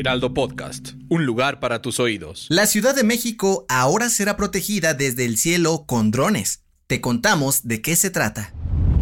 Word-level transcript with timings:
Heraldo 0.00 0.32
Podcast, 0.32 0.92
un 1.10 1.26
lugar 1.26 1.60
para 1.60 1.82
tus 1.82 2.00
oídos. 2.00 2.46
La 2.48 2.66
Ciudad 2.66 2.94
de 2.94 3.04
México 3.04 3.66
ahora 3.68 4.08
será 4.08 4.34
protegida 4.34 4.94
desde 4.94 5.26
el 5.26 5.36
cielo 5.36 5.84
con 5.86 6.10
drones. 6.10 6.62
Te 6.86 7.02
contamos 7.02 7.68
de 7.68 7.82
qué 7.82 7.96
se 7.96 8.08
trata. 8.08 8.54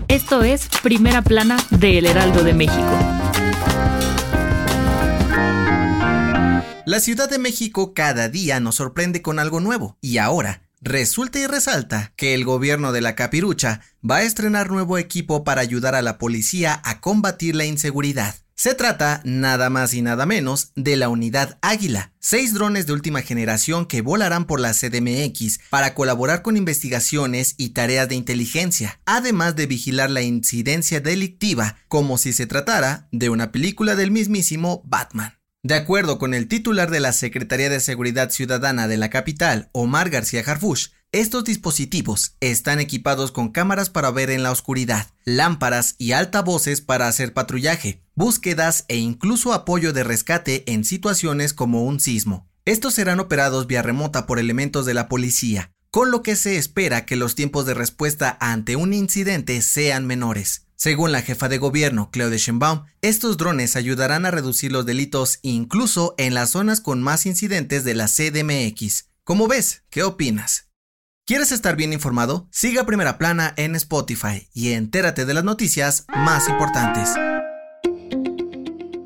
Esto 0.08 0.42
es 0.42 0.69
Primera 0.82 1.22
Plana 1.22 1.56
de 1.70 1.98
El 1.98 2.06
Heraldo 2.06 2.42
de 2.42 2.52
México. 2.52 2.98
La 6.84 6.98
Ciudad 6.98 7.30
de 7.30 7.38
México 7.38 7.94
cada 7.94 8.28
día 8.28 8.58
nos 8.58 8.74
sorprende 8.74 9.22
con 9.22 9.38
algo 9.38 9.60
nuevo 9.60 9.96
y 10.00 10.19
ahora 10.19 10.62
resulta 10.80 11.38
y 11.38 11.46
resalta 11.46 12.12
que 12.16 12.34
el 12.34 12.44
gobierno 12.44 12.91
de 12.91 13.02
la 13.02 13.14
capirucha 13.14 13.82
va 14.08 14.16
a 14.16 14.22
estrenar 14.24 14.69
nuevo 14.69 14.98
equipo 14.98 15.44
para 15.44 15.60
ayudar 15.60 15.94
a 15.94 16.02
la 16.02 16.19
policía 16.19 16.80
a 16.84 17.00
combatir 17.00 17.54
la 17.54 17.66
inseguridad. 17.66 18.34
Se 18.60 18.74
trata 18.74 19.20
nada 19.22 19.70
más 19.70 19.94
y 19.94 20.02
nada 20.02 20.26
menos 20.26 20.72
de 20.74 20.96
la 20.96 21.08
unidad 21.08 21.58
Águila, 21.62 22.10
seis 22.18 22.52
drones 22.52 22.88
de 22.88 22.92
última 22.92 23.22
generación 23.22 23.86
que 23.86 24.00
volarán 24.00 24.46
por 24.46 24.58
la 24.58 24.72
CDMX 24.72 25.60
para 25.70 25.94
colaborar 25.94 26.42
con 26.42 26.56
investigaciones 26.56 27.54
y 27.56 27.68
tareas 27.68 28.08
de 28.08 28.16
inteligencia, 28.16 29.00
además 29.06 29.54
de 29.54 29.66
vigilar 29.66 30.10
la 30.10 30.22
incidencia 30.22 30.98
delictiva 30.98 31.76
como 31.86 32.18
si 32.18 32.32
se 32.32 32.48
tratara 32.48 33.06
de 33.12 33.28
una 33.28 33.52
película 33.52 33.94
del 33.94 34.10
mismísimo 34.10 34.82
Batman. 34.84 35.38
De 35.62 35.76
acuerdo 35.76 36.18
con 36.18 36.34
el 36.34 36.48
titular 36.48 36.90
de 36.90 36.98
la 36.98 37.12
Secretaría 37.12 37.70
de 37.70 37.78
Seguridad 37.78 38.30
Ciudadana 38.30 38.88
de 38.88 38.96
la 38.96 39.08
capital, 39.08 39.68
Omar 39.70 40.10
García 40.10 40.42
Harfush, 40.44 40.88
estos 41.12 41.44
dispositivos 41.44 42.36
están 42.40 42.80
equipados 42.80 43.32
con 43.32 43.48
cámaras 43.48 43.88
para 43.88 44.10
ver 44.10 44.28
en 44.28 44.42
la 44.42 44.52
oscuridad, 44.52 45.06
lámparas 45.24 45.94
y 45.96 46.12
altavoces 46.12 46.82
para 46.82 47.08
hacer 47.08 47.32
patrullaje, 47.32 48.02
búsquedas 48.14 48.84
e 48.88 48.96
incluso 48.96 49.54
apoyo 49.54 49.94
de 49.94 50.04
rescate 50.04 50.64
en 50.66 50.84
situaciones 50.84 51.54
como 51.54 51.84
un 51.84 51.98
sismo. 51.98 52.46
Estos 52.66 52.92
serán 52.92 53.20
operados 53.20 53.66
vía 53.66 53.80
remota 53.80 54.26
por 54.26 54.38
elementos 54.38 54.84
de 54.84 54.92
la 54.92 55.08
policía, 55.08 55.72
con 55.90 56.10
lo 56.10 56.22
que 56.22 56.36
se 56.36 56.58
espera 56.58 57.06
que 57.06 57.16
los 57.16 57.34
tiempos 57.34 57.64
de 57.64 57.72
respuesta 57.72 58.36
ante 58.38 58.76
un 58.76 58.92
incidente 58.92 59.62
sean 59.62 60.06
menores. 60.06 60.66
Según 60.76 61.10
la 61.10 61.22
jefa 61.22 61.48
de 61.48 61.56
gobierno, 61.56 62.10
Claudia 62.12 62.36
Sheinbaum, 62.36 62.84
estos 63.00 63.38
drones 63.38 63.76
ayudarán 63.76 64.26
a 64.26 64.30
reducir 64.30 64.72
los 64.72 64.84
delitos 64.84 65.38
incluso 65.41 66.14
en 66.18 66.34
las 66.34 66.50
zonas 66.50 66.82
con 66.82 67.02
más 67.02 67.24
incidentes 67.24 67.82
de 67.82 67.94
la 67.94 68.08
CDMX. 68.08 69.06
¿Cómo 69.24 69.48
ves? 69.48 69.82
¿Qué 69.88 70.02
opinas? 70.02 70.67
¿Quieres 71.28 71.53
estar 71.53 71.77
bien 71.77 71.93
informado? 71.93 72.49
Siga 72.50 72.87
Primera 72.87 73.19
Plana 73.19 73.53
en 73.59 73.75
Spotify 73.75 74.49
y 74.55 74.72
entérate 74.72 75.27
de 75.27 75.34
las 75.34 75.44
noticias 75.44 76.06
más 76.09 76.49
importantes. 76.49 77.11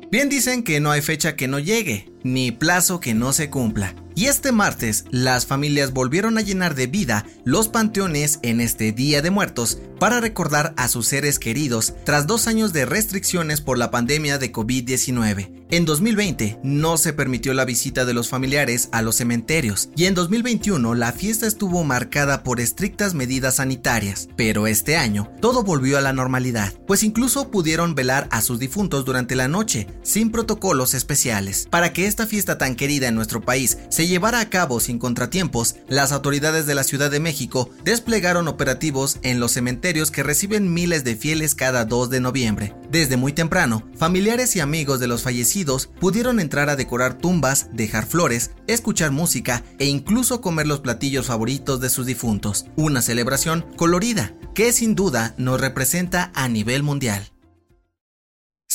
Bien 0.09 0.29
dicen 0.29 0.63
que 0.63 0.79
no 0.79 0.89
hay 0.89 1.01
fecha 1.01 1.35
que 1.35 1.49
no 1.49 1.59
llegue, 1.59 2.13
ni 2.23 2.53
plazo 2.53 3.01
que 3.01 3.13
no 3.13 3.33
se 3.33 3.49
cumpla. 3.49 3.93
Y 4.15 4.27
este 4.27 4.53
martes, 4.53 5.03
las 5.11 5.45
familias 5.45 5.91
volvieron 5.91 6.37
a 6.37 6.41
llenar 6.41 6.75
de 6.75 6.87
vida 6.87 7.25
los 7.43 7.67
panteones 7.67 8.39
en 8.41 8.61
este 8.61 8.93
Día 8.93 9.21
de 9.21 9.29
Muertos 9.29 9.79
para 10.03 10.19
recordar 10.19 10.73
a 10.75 10.89
sus 10.89 11.07
seres 11.07 11.39
queridos 11.39 11.93
tras 12.03 12.27
dos 12.27 12.47
años 12.47 12.73
de 12.73 12.83
restricciones 12.83 13.61
por 13.61 13.77
la 13.77 13.89
pandemia 13.89 14.37
de 14.37 14.51
COVID-19. 14.51 15.63
En 15.69 15.85
2020 15.85 16.59
no 16.61 16.97
se 16.97 17.13
permitió 17.13 17.53
la 17.53 17.63
visita 17.63 18.03
de 18.03 18.13
los 18.13 18.29
familiares 18.29 18.89
a 18.91 19.01
los 19.01 19.15
cementerios 19.15 19.89
y 19.95 20.05
en 20.05 20.13
2021 20.13 20.93
la 20.93 21.13
fiesta 21.13 21.47
estuvo 21.47 21.83
marcada 21.85 22.43
por 22.43 22.59
estrictas 22.59 23.13
medidas 23.13 23.55
sanitarias, 23.55 24.27
pero 24.35 24.67
este 24.67 24.97
año 24.97 25.31
todo 25.41 25.63
volvió 25.63 25.97
a 25.97 26.01
la 26.01 26.11
normalidad, 26.11 26.73
pues 26.85 27.01
incluso 27.01 27.49
pudieron 27.49 27.95
velar 27.95 28.27
a 28.29 28.41
sus 28.41 28.59
difuntos 28.59 29.05
durante 29.05 29.35
la 29.35 29.47
noche 29.47 29.87
sin 30.03 30.31
protocolos 30.31 30.93
especiales. 30.93 31.67
Para 31.71 31.93
que 31.93 32.07
esta 32.07 32.27
fiesta 32.27 32.57
tan 32.57 32.75
querida 32.75 33.07
en 33.07 33.15
nuestro 33.15 33.41
país 33.41 33.77
se 33.89 34.05
llevara 34.05 34.41
a 34.41 34.49
cabo 34.49 34.81
sin 34.81 34.99
contratiempos, 34.99 35.77
las 35.87 36.11
autoridades 36.11 36.67
de 36.67 36.75
la 36.75 36.83
Ciudad 36.83 37.09
de 37.09 37.21
México 37.21 37.71
desplegaron 37.85 38.47
operativos 38.49 39.17
en 39.23 39.39
los 39.39 39.53
cementerios 39.53 39.92
que 39.93 40.23
reciben 40.23 40.73
miles 40.73 41.03
de 41.03 41.15
fieles 41.15 41.55
cada 41.55 41.85
2 41.85 42.09
de 42.09 42.19
noviembre. 42.19 42.75
Desde 42.89 43.15
muy 43.15 43.31
temprano, 43.31 43.87
familiares 43.95 44.55
y 44.55 44.59
amigos 44.59 44.99
de 44.99 45.07
los 45.07 45.21
fallecidos 45.21 45.89
pudieron 45.99 46.39
entrar 46.39 46.69
a 46.69 46.75
decorar 46.75 47.17
tumbas, 47.17 47.67
dejar 47.73 48.05
flores, 48.05 48.51
escuchar 48.67 49.11
música 49.11 49.63
e 49.79 49.85
incluso 49.85 50.41
comer 50.41 50.67
los 50.67 50.79
platillos 50.79 51.27
favoritos 51.27 51.79
de 51.79 51.89
sus 51.89 52.05
difuntos. 52.05 52.65
Una 52.75 53.01
celebración 53.01 53.65
colorida 53.77 54.33
que 54.55 54.71
sin 54.73 54.95
duda 54.95 55.35
nos 55.37 55.61
representa 55.61 56.31
a 56.33 56.47
nivel 56.47 56.83
mundial. 56.83 57.32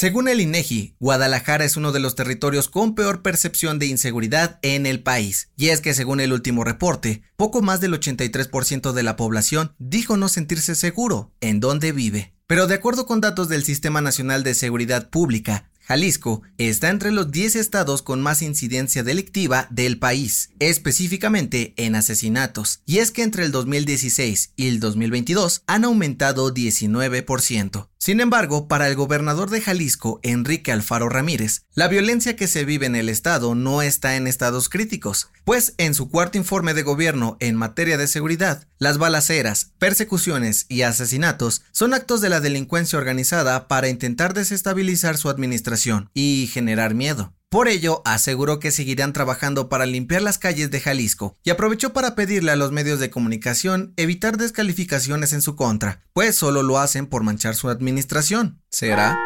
Según 0.01 0.29
el 0.29 0.41
INEGI, 0.41 0.95
Guadalajara 1.01 1.65
es 1.65 1.77
uno 1.77 1.91
de 1.91 1.99
los 1.99 2.15
territorios 2.15 2.69
con 2.69 2.95
peor 2.95 3.21
percepción 3.21 3.81
de 3.81 3.87
inseguridad 3.87 4.61
en 4.63 4.87
el 4.87 5.03
país. 5.03 5.51
Y 5.57 5.71
es 5.71 5.81
que 5.81 5.93
según 5.93 6.21
el 6.21 6.33
último 6.33 6.63
reporte, 6.63 7.23
poco 7.37 7.63
más 7.63 7.81
del 7.81 7.95
83% 7.95 8.93
de 8.93 9.03
la 9.03 9.17
población 9.17 9.75
dijo 9.81 10.17
no 10.17 10.29
sentirse 10.29 10.77
seguro 10.77 11.33
en 11.41 11.59
donde 11.59 11.91
vive. 11.91 12.33
Pero 12.47 12.69
de 12.69 12.77
acuerdo 12.77 13.07
con 13.07 13.21
datos 13.21 13.49
del 13.49 13.65
Sistema 13.65 14.01
Nacional 14.01 14.45
de 14.45 14.55
Seguridad 14.55 15.11
Pública, 15.11 15.69
Jalisco 15.89 16.43
está 16.59 16.91
entre 16.91 17.13
los 17.13 17.31
10 17.31 17.57
estados 17.57 18.03
con 18.03 18.21
más 18.21 18.43
incidencia 18.43 19.03
delictiva 19.03 19.69
del 19.71 19.99
país, 19.99 20.51
específicamente 20.59 21.73
en 21.79 21.95
asesinatos, 21.95 22.83
y 22.85 22.99
es 22.99 23.11
que 23.11 23.23
entre 23.23 23.47
el 23.47 23.53
2016 23.53 24.53
y 24.55 24.69
el 24.69 24.81
2022 24.81 25.63
han 25.67 25.87
aumentado 25.87 26.53
19%. 26.53 27.89
Sin 27.97 28.21
embargo, 28.21 28.69
para 28.69 28.87
el 28.87 28.97
gobernador 28.97 29.49
de 29.49 29.63
Jalisco, 29.63 30.21
Enrique 30.23 30.73
Alfaro 30.73 31.09
Ramírez, 31.09 31.65
la 31.73 31.89
violencia 31.89 32.37
que 32.37 32.49
se 32.49 32.67
vive 32.67 32.85
en 32.85 32.95
el 32.95 33.09
estado 33.09 33.55
no 33.55 33.81
está 33.81 34.17
en 34.17 34.27
estados 34.27 34.69
críticos, 34.69 35.31
pues 35.47 35.73
en 35.79 35.95
su 35.95 36.11
cuarto 36.11 36.37
informe 36.37 36.75
de 36.75 36.83
gobierno 36.83 37.39
en 37.41 37.57
materia 37.57 37.97
de 37.97 38.09
seguridad, 38.09 38.68
las 38.79 38.99
balaceras, 38.99 39.73
persecuciones 39.79 40.67
y 40.69 40.83
asesinatos 40.83 41.63
son 41.73 41.95
actos 41.95 42.21
de 42.21 42.29
la 42.29 42.41
delincuencia 42.41 42.99
organizada 42.99 43.67
para 43.67 43.89
intentar 43.89 44.35
desestabilizar 44.35 45.17
su 45.17 45.29
administración 45.29 46.11
y 46.15 46.49
generar 46.53 46.95
miedo. 46.95 47.35
Por 47.51 47.67
ello, 47.67 48.03
aseguró 48.05 48.61
que 48.61 48.71
seguirán 48.71 49.13
trabajando 49.13 49.69
para 49.69 49.87
limpiar 49.87 50.23
las 50.23 50.39
calles 50.39 50.71
de 50.71 50.81
Jalisco 50.81 51.37
y 51.43 51.51
aprovechó 51.51 51.93
para 51.93 52.15
pedirle 52.15 52.53
a 52.53 52.57
los 52.57 52.73
medios 52.73 53.01
de 53.01 53.11
comunicación 53.11 53.95
evitar 53.97 54.37
descalificaciones 54.37 55.33
en 55.33 55.43
su 55.43 55.57
contra, 55.57 56.03
pues 56.13 56.37
solo 56.37 56.63
lo 56.63 56.79
hacen 56.79 57.07
por 57.07 57.25
manchar 57.25 57.57
su 57.57 57.71
administración. 57.71 58.61
¿Será? 58.71 59.17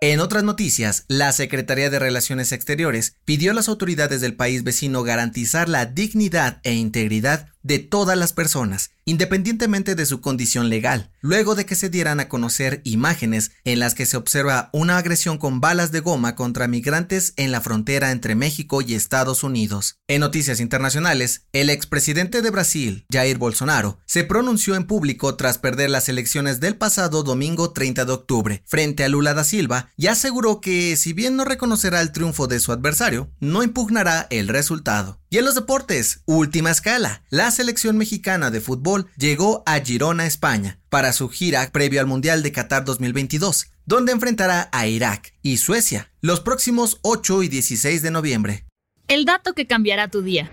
En 0.00 0.20
otras 0.20 0.44
noticias, 0.44 1.04
la 1.08 1.32
Secretaría 1.32 1.90
de 1.90 1.98
Relaciones 1.98 2.52
Exteriores 2.52 3.16
pidió 3.24 3.50
a 3.50 3.54
las 3.54 3.68
autoridades 3.68 4.20
del 4.20 4.36
país 4.36 4.62
vecino 4.62 5.02
garantizar 5.02 5.68
la 5.68 5.86
dignidad 5.86 6.60
e 6.62 6.74
integridad 6.74 7.48
de 7.62 7.78
todas 7.78 8.16
las 8.16 8.32
personas, 8.32 8.90
independientemente 9.04 9.94
de 9.94 10.06
su 10.06 10.20
condición 10.20 10.68
legal, 10.68 11.10
luego 11.20 11.54
de 11.54 11.66
que 11.66 11.74
se 11.74 11.88
dieran 11.88 12.20
a 12.20 12.28
conocer 12.28 12.80
imágenes 12.84 13.52
en 13.64 13.78
las 13.78 13.94
que 13.94 14.06
se 14.06 14.16
observa 14.16 14.70
una 14.72 14.98
agresión 14.98 15.38
con 15.38 15.60
balas 15.60 15.92
de 15.92 16.00
goma 16.00 16.34
contra 16.34 16.68
migrantes 16.68 17.32
en 17.36 17.50
la 17.50 17.60
frontera 17.60 18.10
entre 18.10 18.34
México 18.34 18.82
y 18.82 18.94
Estados 18.94 19.42
Unidos. 19.42 19.98
En 20.08 20.20
noticias 20.20 20.60
internacionales, 20.60 21.46
el 21.52 21.70
expresidente 21.70 22.42
de 22.42 22.50
Brasil, 22.50 23.06
Jair 23.10 23.38
Bolsonaro, 23.38 23.98
se 24.06 24.24
pronunció 24.24 24.74
en 24.74 24.84
público 24.84 25.36
tras 25.36 25.58
perder 25.58 25.90
las 25.90 26.08
elecciones 26.08 26.60
del 26.60 26.76
pasado 26.76 27.22
domingo 27.22 27.72
30 27.72 28.04
de 28.04 28.12
octubre 28.12 28.62
frente 28.66 29.04
a 29.04 29.08
Lula 29.08 29.34
da 29.34 29.44
Silva 29.44 29.90
y 29.96 30.06
aseguró 30.06 30.60
que 30.60 30.96
si 30.96 31.12
bien 31.12 31.36
no 31.36 31.44
reconocerá 31.44 32.00
el 32.00 32.12
triunfo 32.12 32.46
de 32.46 32.60
su 32.60 32.72
adversario, 32.72 33.30
no 33.40 33.62
impugnará 33.62 34.26
el 34.30 34.48
resultado. 34.48 35.20
Y 35.30 35.36
en 35.36 35.44
los 35.44 35.54
deportes, 35.54 36.22
última 36.24 36.70
escala, 36.70 37.22
la 37.28 37.50
selección 37.50 37.98
mexicana 37.98 38.50
de 38.50 38.62
fútbol 38.62 39.08
llegó 39.18 39.62
a 39.66 39.78
Girona, 39.80 40.24
España, 40.24 40.78
para 40.88 41.12
su 41.12 41.28
gira 41.28 41.68
previo 41.70 42.00
al 42.00 42.06
Mundial 42.06 42.42
de 42.42 42.50
Qatar 42.50 42.86
2022, 42.86 43.70
donde 43.84 44.12
enfrentará 44.12 44.70
a 44.72 44.86
Irak 44.86 45.34
y 45.42 45.58
Suecia 45.58 46.10
los 46.22 46.40
próximos 46.40 46.98
8 47.02 47.42
y 47.42 47.48
16 47.48 48.00
de 48.00 48.10
noviembre. 48.10 48.64
El 49.06 49.26
dato 49.26 49.52
que 49.52 49.66
cambiará 49.66 50.08
tu 50.08 50.22
día. 50.22 50.50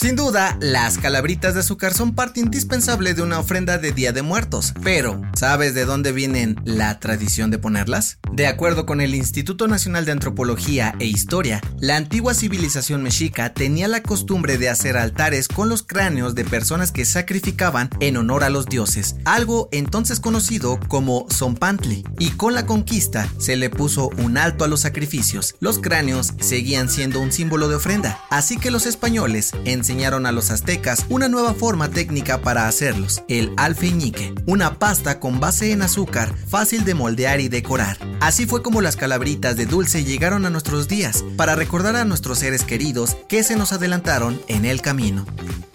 Sin 0.00 0.14
duda, 0.14 0.56
las 0.60 0.96
calabritas 0.96 1.54
de 1.54 1.60
azúcar 1.60 1.92
son 1.92 2.14
parte 2.14 2.38
indispensable 2.38 3.14
de 3.14 3.22
una 3.22 3.40
ofrenda 3.40 3.78
de 3.78 3.90
Día 3.90 4.12
de 4.12 4.22
Muertos, 4.22 4.72
pero 4.84 5.20
¿sabes 5.34 5.74
de 5.74 5.86
dónde 5.86 6.12
vienen 6.12 6.54
la 6.64 7.00
tradición 7.00 7.50
de 7.50 7.58
ponerlas? 7.58 8.20
De 8.32 8.46
acuerdo 8.46 8.86
con 8.86 9.00
el 9.00 9.16
Instituto 9.16 9.66
Nacional 9.66 10.04
de 10.04 10.12
Antropología 10.12 10.94
e 11.00 11.06
Historia, 11.06 11.60
la 11.80 11.96
antigua 11.96 12.34
civilización 12.34 13.02
mexica 13.02 13.52
tenía 13.54 13.88
la 13.88 14.04
costumbre 14.04 14.56
de 14.56 14.68
hacer 14.68 14.96
altares 14.96 15.48
con 15.48 15.68
los 15.68 15.82
cráneos 15.82 16.36
de 16.36 16.44
personas 16.44 16.92
que 16.92 17.04
sacrificaban 17.04 17.90
en 17.98 18.18
honor 18.18 18.44
a 18.44 18.50
los 18.50 18.66
dioses, 18.66 19.16
algo 19.24 19.68
entonces 19.72 20.20
conocido 20.20 20.78
como 20.86 21.26
Zompantli, 21.28 22.04
y 22.20 22.30
con 22.30 22.54
la 22.54 22.66
conquista 22.66 23.28
se 23.38 23.56
le 23.56 23.68
puso 23.68 24.10
un 24.18 24.38
alto 24.38 24.64
a 24.64 24.68
los 24.68 24.78
sacrificios. 24.78 25.56
Los 25.58 25.80
cráneos 25.80 26.34
seguían 26.38 26.88
siendo 26.88 27.20
un 27.20 27.32
símbolo 27.32 27.66
de 27.66 27.74
ofrenda, 27.74 28.20
así 28.30 28.58
que 28.58 28.70
los 28.70 28.86
españoles 28.86 29.50
en 29.64 29.87
enseñaron 29.88 30.26
a 30.26 30.32
los 30.32 30.50
aztecas 30.50 31.06
una 31.08 31.28
nueva 31.28 31.54
forma 31.54 31.88
técnica 31.88 32.42
para 32.42 32.68
hacerlos, 32.68 33.22
el 33.26 33.54
alfeñique, 33.56 34.34
una 34.44 34.78
pasta 34.78 35.18
con 35.18 35.40
base 35.40 35.72
en 35.72 35.80
azúcar 35.80 36.34
fácil 36.46 36.84
de 36.84 36.92
moldear 36.92 37.40
y 37.40 37.48
decorar. 37.48 37.96
Así 38.20 38.44
fue 38.44 38.62
como 38.62 38.82
las 38.82 38.96
calabritas 38.96 39.56
de 39.56 39.64
dulce 39.64 40.04
llegaron 40.04 40.44
a 40.44 40.50
nuestros 40.50 40.88
días, 40.88 41.24
para 41.38 41.54
recordar 41.54 41.96
a 41.96 42.04
nuestros 42.04 42.40
seres 42.40 42.64
queridos 42.64 43.16
que 43.30 43.42
se 43.42 43.56
nos 43.56 43.72
adelantaron 43.72 44.38
en 44.46 44.66
el 44.66 44.82
camino. 44.82 45.24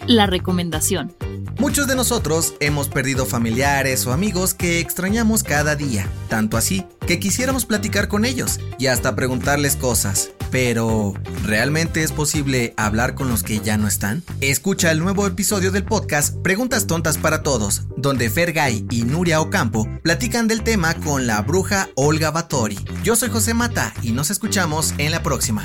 La 0.06 0.26
recomendación. 0.26 1.12
Muchos 1.58 1.88
de 1.88 1.96
nosotros 1.96 2.54
hemos 2.60 2.88
perdido 2.88 3.26
familiares 3.26 4.06
o 4.06 4.12
amigos 4.12 4.54
que 4.54 4.78
extrañamos 4.78 5.42
cada 5.42 5.74
día, 5.74 6.06
tanto 6.28 6.56
así 6.56 6.84
que 7.04 7.18
quisiéramos 7.18 7.64
platicar 7.64 8.06
con 8.06 8.24
ellos 8.24 8.60
y 8.78 8.86
hasta 8.86 9.16
preguntarles 9.16 9.74
cosas. 9.74 10.30
Pero, 10.54 11.14
¿realmente 11.42 12.04
es 12.04 12.12
posible 12.12 12.74
hablar 12.76 13.16
con 13.16 13.28
los 13.28 13.42
que 13.42 13.58
ya 13.58 13.76
no 13.76 13.88
están? 13.88 14.22
Escucha 14.40 14.92
el 14.92 15.00
nuevo 15.00 15.26
episodio 15.26 15.72
del 15.72 15.84
podcast 15.84 16.36
Preguntas 16.44 16.86
Tontas 16.86 17.18
para 17.18 17.42
Todos, 17.42 17.88
donde 17.96 18.30
Fergay 18.30 18.86
y 18.88 19.02
Nuria 19.02 19.40
Ocampo 19.40 19.88
platican 20.04 20.46
del 20.46 20.62
tema 20.62 20.94
con 20.94 21.26
la 21.26 21.42
bruja 21.42 21.88
Olga 21.96 22.30
Batori. 22.30 22.78
Yo 23.02 23.16
soy 23.16 23.30
José 23.30 23.52
Mata 23.52 23.92
y 24.00 24.12
nos 24.12 24.30
escuchamos 24.30 24.94
en 24.98 25.10
la 25.10 25.24
próxima. 25.24 25.64